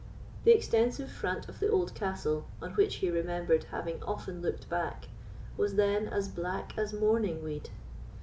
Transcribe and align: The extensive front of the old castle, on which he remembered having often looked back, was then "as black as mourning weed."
The 0.45 0.51
extensive 0.51 1.11
front 1.11 1.47
of 1.47 1.59
the 1.59 1.67
old 1.69 1.93
castle, 1.93 2.47
on 2.59 2.71
which 2.73 2.95
he 2.95 3.11
remembered 3.11 3.65
having 3.65 4.01
often 4.01 4.41
looked 4.41 4.67
back, 4.67 5.09
was 5.57 5.75
then 5.75 6.07
"as 6.07 6.27
black 6.27 6.75
as 6.75 6.91
mourning 6.91 7.43
weed." 7.43 7.69